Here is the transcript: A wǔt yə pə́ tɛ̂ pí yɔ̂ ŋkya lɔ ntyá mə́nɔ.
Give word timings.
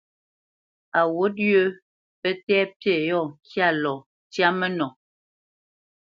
A 0.99 1.01
wǔt 1.15 1.35
yə 1.49 1.59
pə́ 2.21 2.33
tɛ̂ 2.45 2.61
pí 2.79 2.91
yɔ̂ 3.07 3.21
ŋkya 3.29 3.67
lɔ 3.81 3.93
ntyá 4.25 4.49
mə́nɔ. 4.59 4.87